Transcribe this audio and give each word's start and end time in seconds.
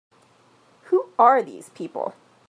Who 0.85 1.11
are 1.19 1.43
these 1.43 1.69
people? 1.69 2.15